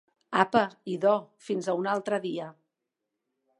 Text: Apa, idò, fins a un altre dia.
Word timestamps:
Apa, 0.43 0.63
idò, 0.93 1.13
fins 1.49 1.71
a 1.73 1.77
un 1.83 1.91
altre 1.93 2.21
dia. 2.27 2.51